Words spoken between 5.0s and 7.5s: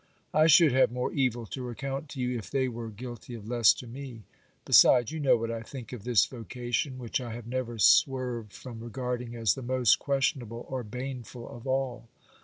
you know what I think of this vocation, which I have